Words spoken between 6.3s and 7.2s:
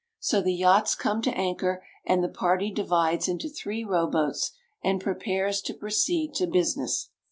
to business.